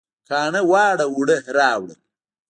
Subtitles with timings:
[0.29, 1.87] کاڼه واړه اوړه راوړل